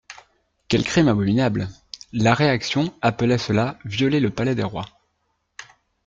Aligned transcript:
Quel 0.67 0.83
crime 0.83 1.09
abominable! 1.09 1.67
La 2.11 2.33
réaction 2.33 2.91
appelait 3.03 3.37
cela 3.37 3.77
violer 3.85 4.19
le 4.19 4.31
palais 4.31 4.55
des 4.55 4.63
rois. 4.63 4.87